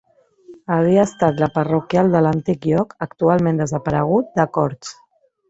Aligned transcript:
Havia 0.77 1.03
estat 1.09 1.41
la 1.43 1.49
parroquial 1.57 2.09
de 2.15 2.21
l'antic 2.29 2.65
lloc, 2.71 2.97
actualment 3.09 3.61
desaparegut, 3.65 4.35
de 4.41 4.49
Corts. 4.59 4.97